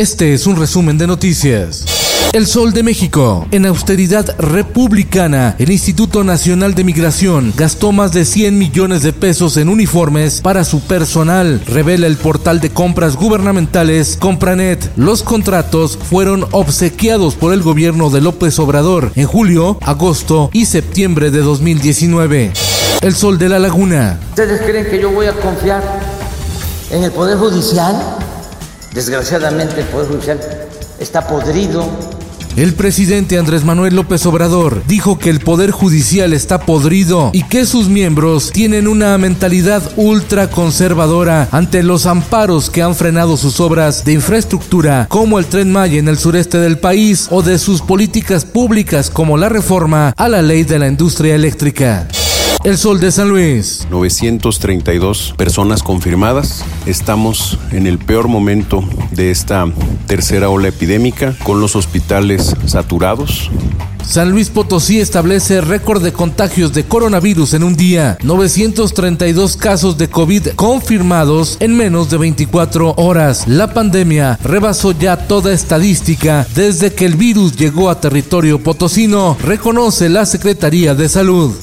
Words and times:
Este 0.00 0.32
es 0.32 0.46
un 0.46 0.56
resumen 0.56 0.96
de 0.96 1.06
noticias. 1.06 1.84
El 2.32 2.46
Sol 2.46 2.72
de 2.72 2.82
México. 2.82 3.46
En 3.50 3.66
austeridad 3.66 4.34
republicana, 4.38 5.56
el 5.58 5.70
Instituto 5.70 6.24
Nacional 6.24 6.74
de 6.74 6.84
Migración 6.84 7.52
gastó 7.54 7.92
más 7.92 8.10
de 8.12 8.24
100 8.24 8.58
millones 8.58 9.02
de 9.02 9.12
pesos 9.12 9.58
en 9.58 9.68
uniformes 9.68 10.40
para 10.40 10.64
su 10.64 10.80
personal, 10.80 11.60
revela 11.66 12.06
el 12.06 12.16
portal 12.16 12.60
de 12.60 12.70
compras 12.70 13.14
gubernamentales 13.14 14.16
Compranet. 14.18 14.90
Los 14.96 15.22
contratos 15.22 15.98
fueron 15.98 16.46
obsequiados 16.52 17.34
por 17.34 17.52
el 17.52 17.60
gobierno 17.60 18.08
de 18.08 18.22
López 18.22 18.58
Obrador 18.58 19.12
en 19.16 19.26
julio, 19.26 19.76
agosto 19.82 20.48
y 20.54 20.64
septiembre 20.64 21.30
de 21.30 21.40
2019. 21.40 22.52
El 23.02 23.14
Sol 23.14 23.38
de 23.38 23.50
la 23.50 23.58
Laguna. 23.58 24.18
¿Ustedes 24.30 24.62
creen 24.62 24.86
que 24.86 24.98
yo 24.98 25.10
voy 25.10 25.26
a 25.26 25.34
confiar 25.34 25.82
en 26.90 27.04
el 27.04 27.12
Poder 27.12 27.36
Judicial? 27.36 28.29
Desgraciadamente 28.92 29.80
el 29.80 29.86
Poder 29.86 30.08
Judicial 30.08 30.40
está 30.98 31.26
podrido. 31.26 31.88
El 32.56 32.74
presidente 32.74 33.38
Andrés 33.38 33.64
Manuel 33.64 33.94
López 33.94 34.26
Obrador 34.26 34.82
dijo 34.88 35.18
que 35.18 35.30
el 35.30 35.38
Poder 35.38 35.70
Judicial 35.70 36.32
está 36.32 36.60
podrido 36.60 37.30
y 37.32 37.44
que 37.44 37.64
sus 37.64 37.88
miembros 37.88 38.50
tienen 38.50 38.88
una 38.88 39.16
mentalidad 39.18 39.82
ultraconservadora 39.96 41.48
ante 41.52 41.84
los 41.84 42.06
amparos 42.06 42.68
que 42.68 42.82
han 42.82 42.96
frenado 42.96 43.36
sus 43.36 43.60
obras 43.60 44.04
de 44.04 44.14
infraestructura 44.14 45.06
como 45.08 45.38
el 45.38 45.46
tren 45.46 45.70
Maya 45.70 46.00
en 46.00 46.08
el 46.08 46.18
sureste 46.18 46.58
del 46.58 46.78
país 46.78 47.28
o 47.30 47.42
de 47.42 47.56
sus 47.58 47.82
políticas 47.82 48.44
públicas 48.44 49.10
como 49.10 49.36
la 49.36 49.48
reforma 49.48 50.12
a 50.16 50.28
la 50.28 50.42
ley 50.42 50.64
de 50.64 50.80
la 50.80 50.88
industria 50.88 51.36
eléctrica. 51.36 52.08
El 52.62 52.76
Sol 52.76 53.00
de 53.00 53.10
San 53.10 53.30
Luis. 53.30 53.86
932 53.90 55.32
personas 55.38 55.82
confirmadas. 55.82 56.62
Estamos 56.84 57.58
en 57.72 57.86
el 57.86 57.98
peor 57.98 58.28
momento 58.28 58.84
de 59.12 59.30
esta 59.30 59.66
tercera 60.06 60.50
ola 60.50 60.68
epidémica 60.68 61.34
con 61.42 61.62
los 61.62 61.74
hospitales 61.74 62.54
saturados. 62.66 63.50
San 64.04 64.30
Luis 64.30 64.50
Potosí 64.50 65.00
establece 65.00 65.62
récord 65.62 66.02
de 66.02 66.12
contagios 66.12 66.74
de 66.74 66.84
coronavirus 66.84 67.54
en 67.54 67.62
un 67.62 67.76
día. 67.76 68.18
932 68.22 69.56
casos 69.56 69.96
de 69.96 70.08
COVID 70.08 70.48
confirmados 70.56 71.56
en 71.60 71.74
menos 71.74 72.10
de 72.10 72.18
24 72.18 72.94
horas. 72.98 73.48
La 73.48 73.72
pandemia 73.72 74.38
rebasó 74.42 74.92
ya 74.92 75.16
toda 75.28 75.52
estadística 75.52 76.46
desde 76.54 76.92
que 76.92 77.06
el 77.06 77.14
virus 77.14 77.56
llegó 77.56 77.88
a 77.88 78.00
territorio 78.00 78.62
potosino, 78.62 79.38
reconoce 79.42 80.10
la 80.10 80.26
Secretaría 80.26 80.94
de 80.94 81.08
Salud. 81.08 81.54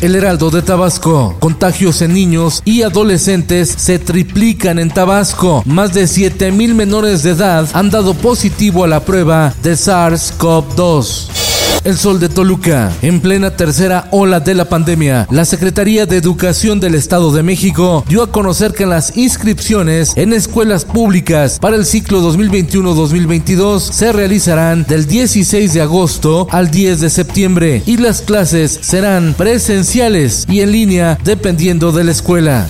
El 0.00 0.14
Heraldo 0.16 0.50
de 0.50 0.62
Tabasco. 0.62 1.36
Contagios 1.40 2.00
en 2.00 2.14
niños 2.14 2.62
y 2.64 2.82
adolescentes 2.82 3.68
se 3.68 3.98
triplican 3.98 4.78
en 4.78 4.88
Tabasco. 4.88 5.62
Más 5.66 5.92
de 5.92 6.06
7 6.06 6.52
mil 6.52 6.74
menores 6.74 7.22
de 7.22 7.32
edad 7.32 7.68
han 7.74 7.90
dado 7.90 8.14
positivo 8.14 8.84
a 8.84 8.88
la 8.88 9.04
prueba 9.04 9.52
de 9.62 9.74
SARS-CoV-2. 9.74 11.39
El 11.84 11.96
Sol 11.96 12.20
de 12.20 12.28
Toluca. 12.28 12.92
En 13.02 13.20
plena 13.20 13.56
tercera 13.56 14.08
ola 14.10 14.40
de 14.40 14.54
la 14.54 14.66
pandemia, 14.66 15.26
la 15.30 15.44
Secretaría 15.44 16.06
de 16.06 16.16
Educación 16.16 16.78
del 16.78 16.94
Estado 16.94 17.32
de 17.32 17.42
México 17.42 18.04
dio 18.08 18.22
a 18.22 18.30
conocer 18.30 18.72
que 18.72 18.86
las 18.86 19.16
inscripciones 19.16 20.12
en 20.16 20.32
escuelas 20.32 20.84
públicas 20.84 21.58
para 21.58 21.76
el 21.76 21.86
ciclo 21.86 22.20
2021-2022 22.22 23.80
se 23.80 24.12
realizarán 24.12 24.84
del 24.84 25.06
16 25.06 25.72
de 25.72 25.80
agosto 25.80 26.46
al 26.50 26.70
10 26.70 27.00
de 27.00 27.10
septiembre 27.10 27.82
y 27.86 27.96
las 27.96 28.20
clases 28.20 28.78
serán 28.82 29.34
presenciales 29.34 30.46
y 30.48 30.60
en 30.60 30.72
línea 30.72 31.18
dependiendo 31.24 31.92
de 31.92 32.04
la 32.04 32.10
escuela. 32.10 32.66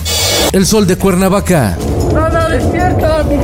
El 0.51 0.65
Sol 0.65 0.85
de 0.85 0.97
Cuernavaca. 0.97 1.77
¡Nana, 2.13 2.49
despierta, 2.49 3.23
por 3.23 3.40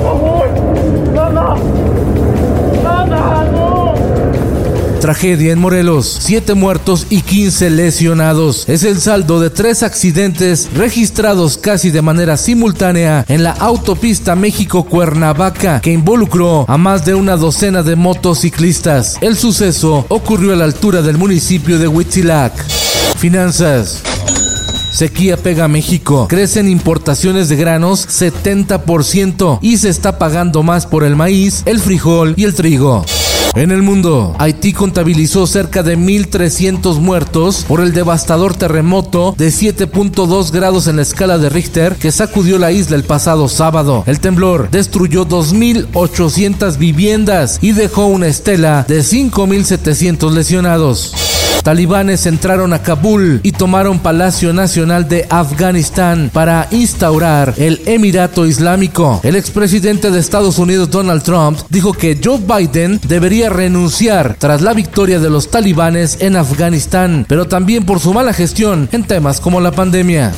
Tragedia 5.08 5.54
en 5.54 5.60
Morelos, 5.60 6.18
7 6.20 6.54
muertos 6.54 7.08
y 7.10 7.22
15 7.22 7.70
lesionados. 7.70 8.68
Es 8.68 8.84
el 8.84 9.00
saldo 9.00 9.40
de 9.40 9.50
tres 9.50 9.82
accidentes 9.82 10.68
registrados 10.76 11.58
casi 11.58 11.92
de 11.92 12.02
manera 12.02 12.36
simultánea 12.36 13.24
en 13.30 13.42
la 13.42 13.52
autopista 13.52 14.36
México-Cuernavaca 14.36 15.80
que 15.80 15.94
involucró 15.94 16.66
a 16.68 16.78
más 16.78 17.06
de 17.06 17.16
una 17.16 17.38
docena 17.38 17.84
de 17.84 17.96
motociclistas. 17.96 19.18
El 19.22 19.38
suceso 19.38 20.06
ocurrió 20.10 20.52
a 20.52 20.58
la 20.58 20.66
altura 20.66 21.02
del 21.02 21.18
municipio 21.18 21.80
de 21.80 21.88
Huitzilac. 21.88 22.52
Finanzas. 23.18 24.04
Sequía 24.92 25.38
pega 25.38 25.64
a 25.64 25.70
México. 25.70 26.28
Crecen 26.28 26.68
importaciones 26.68 27.48
de 27.48 27.56
granos 27.56 28.06
70% 28.10 29.60
y 29.62 29.78
se 29.78 29.88
está 29.88 30.18
pagando 30.18 30.64
más 30.64 30.86
por 30.86 31.06
el 31.06 31.16
maíz, 31.16 31.64
el 31.66 31.80
frijol 31.80 32.34
y 32.36 32.44
el 32.44 32.54
trigo. 32.54 33.06
En 33.58 33.72
el 33.72 33.82
mundo, 33.82 34.36
Haití 34.38 34.72
contabilizó 34.72 35.48
cerca 35.48 35.82
de 35.82 35.98
1.300 35.98 37.00
muertos 37.00 37.66
por 37.68 37.82
el 37.82 37.92
devastador 37.92 38.54
terremoto 38.54 39.34
de 39.36 39.48
7.2 39.48 40.52
grados 40.52 40.86
en 40.86 40.98
la 40.98 41.02
escala 41.02 41.40
de 41.40 41.50
Richter 41.50 41.96
que 41.96 42.12
sacudió 42.12 42.60
la 42.60 42.72
isla 42.72 42.96
el 42.96 43.04
pasado 43.04 43.50
sábado. 43.50 44.04
El 44.06 44.20
temblor 44.20 44.70
destruyó 44.70 45.26
2.800 45.26 46.78
viviendas 46.78 47.58
y 47.60 47.72
dejó 47.72 48.06
una 48.06 48.28
estela 48.28 48.86
de 48.88 49.00
5.700 49.00 50.32
lesionados. 50.34 51.47
Talibanes 51.68 52.26
entraron 52.28 52.72
a 52.72 52.82
Kabul 52.82 53.42
y 53.44 53.52
tomaron 53.52 54.00
Palacio 54.00 54.54
Nacional 54.54 55.10
de 55.10 55.28
Afganistán 55.30 56.32
para 56.32 56.70
instaurar 56.72 57.56
el 57.58 57.82
Emirato 57.86 58.46
Islámico. 58.46 59.20
El 59.22 59.36
expresidente 59.36 60.10
de 60.10 60.18
Estados 60.18 60.60
Unidos 60.60 60.90
Donald 60.90 61.24
Trump 61.24 61.60
dijo 61.68 61.92
que 61.92 62.18
Joe 62.24 62.40
Biden 62.40 63.02
debería 63.06 63.50
renunciar 63.50 64.38
tras 64.40 64.62
la 64.62 64.74
victoria 64.74 65.20
de 65.20 65.30
los 65.30 65.52
talibanes 65.52 66.22
en 66.22 66.38
Afganistán, 66.38 67.26
pero 67.28 67.50
también 67.50 67.86
por 67.86 68.00
su 68.00 68.14
mala 68.14 68.32
gestión 68.32 68.88
en 68.94 69.04
temas 69.04 69.42
como 69.42 69.60
la 69.60 69.74
pandemia. 69.74 70.32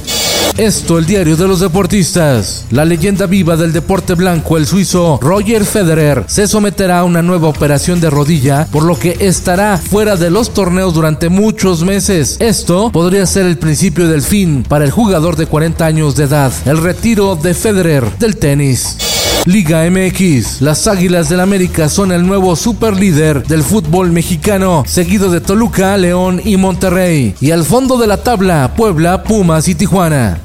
Esto, 0.58 0.98
el 0.98 1.06
diario 1.06 1.38
de 1.38 1.48
los 1.48 1.62
deportistas. 1.62 2.66
La 2.72 2.84
leyenda 2.84 3.28
viva 3.28 3.56
del 3.56 3.72
deporte 3.72 4.14
blanco, 4.14 4.58
el 4.58 4.68
suizo 4.68 5.18
Roger 5.22 5.64
Federer, 5.64 6.26
se 6.28 6.48
someterá 6.48 7.00
a 7.00 7.04
una 7.06 7.22
nueva 7.22 7.48
operación 7.48 8.02
de 8.02 8.10
rodilla, 8.10 8.68
por 8.72 8.84
lo 8.84 9.00
que 9.00 9.16
estará 9.22 9.78
fuera 9.78 10.18
de 10.18 10.30
los 10.30 10.54
torneos 10.54 10.94
durante 10.94 11.30
muchos 11.30 11.84
meses. 11.84 12.38
Esto 12.40 12.92
podría 12.92 13.26
ser 13.26 13.46
el 13.46 13.58
principio 13.58 14.08
del 14.08 14.22
fin 14.22 14.66
para 14.68 14.84
el 14.84 14.92
jugador 14.92 15.38
de 15.38 15.46
40 15.46 15.86
años 15.86 16.16
de 16.16 16.26
edad, 16.26 16.52
el 16.66 16.78
retiro 16.78 17.36
de 17.36 17.54
Federer 17.54 18.18
del 18.18 18.36
tenis. 18.36 19.19
Liga 19.46 19.90
MX. 19.90 20.62
Las 20.62 20.88
Águilas 20.88 21.30
del 21.30 21.40
América 21.40 21.90
son 21.90 22.12
el 22.12 22.26
nuevo 22.26 22.56
superlíder 22.56 23.46
del 23.48 23.64
fútbol 23.64 24.12
mexicano, 24.12 24.84
seguido 24.86 25.32
de 25.32 25.42
Toluca, 25.42 25.98
León 25.98 26.42
y 26.44 26.58
Monterrey. 26.58 27.36
Y 27.40 27.52
al 27.52 27.64
fondo 27.64 27.98
de 27.98 28.08
la 28.08 28.18
tabla, 28.18 28.74
Puebla, 28.76 29.24
Pumas 29.24 29.68
y 29.68 29.76
Tijuana. 29.76 30.40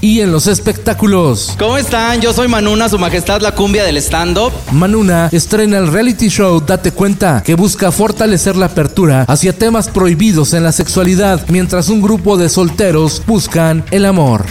Y 0.00 0.20
en 0.20 0.32
los 0.32 0.48
espectáculos, 0.48 1.54
¿Cómo 1.56 1.78
están? 1.78 2.20
Yo 2.20 2.32
soy 2.32 2.48
Manuna, 2.48 2.88
su 2.88 2.98
majestad 2.98 3.40
la 3.40 3.54
cumbia 3.54 3.84
del 3.84 3.98
stand-up. 3.98 4.52
Manuna 4.72 5.28
estrena 5.30 5.78
el 5.78 5.92
reality 5.92 6.28
show 6.28 6.60
Date 6.60 6.90
Cuenta, 6.90 7.40
que 7.44 7.54
busca 7.54 7.92
fortalecer 7.92 8.56
la 8.56 8.66
apertura 8.66 9.24
hacia 9.28 9.52
temas 9.52 9.88
prohibidos 9.88 10.54
en 10.54 10.64
la 10.64 10.72
sexualidad, 10.72 11.46
mientras 11.48 11.88
un 11.88 12.02
grupo 12.02 12.36
de 12.36 12.48
solteros 12.48 13.22
buscan 13.26 13.84
el 13.92 14.04
amor. 14.04 14.44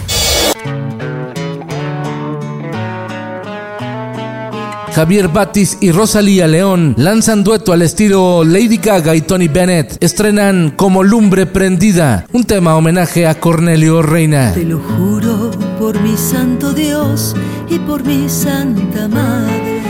Javier 4.93 5.29
Batis 5.29 5.77
y 5.79 5.91
Rosalía 5.91 6.47
León 6.47 6.95
lanzan 6.97 7.45
dueto 7.45 7.71
al 7.71 7.81
estilo 7.81 8.43
Lady 8.43 8.77
Gaga 8.77 9.15
y 9.15 9.21
Tony 9.21 9.47
Bennett. 9.47 9.95
Estrenan 10.03 10.73
Como 10.75 11.03
Lumbre 11.03 11.45
Prendida, 11.45 12.25
un 12.33 12.43
tema 12.43 12.75
homenaje 12.75 13.25
a 13.25 13.39
Cornelio 13.39 14.01
Reina. 14.01 14.53
Te 14.53 14.65
lo 14.65 14.79
juro 14.79 15.51
por 15.79 15.99
mi 16.01 16.17
santo 16.17 16.73
Dios 16.73 17.35
y 17.69 17.79
por 17.79 18.03
mi 18.03 18.27
santa 18.27 19.07
madre. 19.07 19.81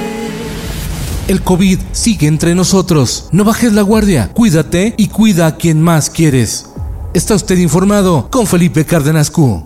El 1.28 1.42
COVID 1.42 1.80
sigue 1.94 2.28
entre 2.28 2.54
nosotros. 2.54 3.28
No 3.32 3.44
bajes 3.44 3.74
la 3.74 3.82
guardia. 3.82 4.30
Cuídate 4.34 4.94
y 4.98 5.08
cuida 5.08 5.48
a 5.48 5.56
quien 5.56 5.82
más 5.82 6.12
quieres. 6.12 6.68
Está 7.14 7.36
usted 7.36 7.58
informado 7.58 8.28
con 8.30 8.46
Felipe 8.46 8.86
Cárdenas 8.86 9.32
Q. 9.32 9.66